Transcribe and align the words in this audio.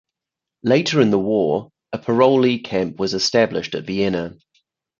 Later 0.63 0.99
in 0.99 1.11
the 1.11 1.19
war, 1.19 1.69
a 1.93 1.99
parolee 1.99 2.57
camp 2.63 2.97
was 2.97 3.13
established 3.13 3.75
at 3.75 3.83
Vienna. 3.83 4.33